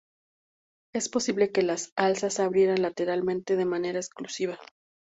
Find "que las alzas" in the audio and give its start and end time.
1.51-2.33